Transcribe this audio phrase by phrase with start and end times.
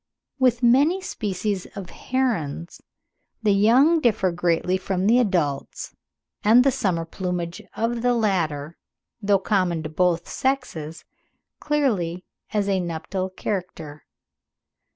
[0.39, 2.81] With many species of herons
[3.43, 5.95] the young differ greatly from the adults;
[6.43, 8.79] and the summer plumage of the latter,
[9.21, 11.05] though common to both sexes,
[11.59, 14.05] clearly has a nuptial character.